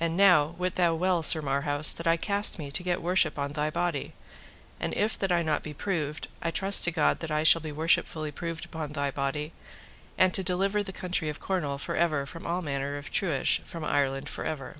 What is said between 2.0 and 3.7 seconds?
I cast me to get worship on thy